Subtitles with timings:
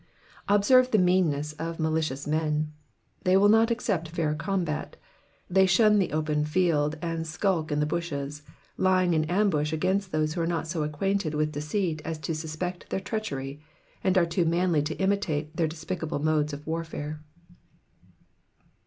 [0.47, 2.73] Observe the mean ness of malicious men;
[3.23, 4.95] they will not accept fair combat,
[5.47, 8.41] they shun the open field, and skulk in the bushes,
[8.77, 12.89] lying in ambush against those who are not so acquainted with deceit as to suspect
[12.89, 13.61] their treachery,
[14.03, 17.21] and are too manly to imitate their despicable modes of warfare.